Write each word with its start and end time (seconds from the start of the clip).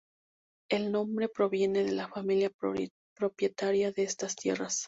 El 0.71 0.91
nombre 0.91 1.29
proviene 1.29 1.83
de 1.83 1.91
la 1.91 2.07
familia 2.07 2.51
propietaria 3.15 3.91
de 3.91 4.01
estas 4.01 4.35
tierras. 4.35 4.79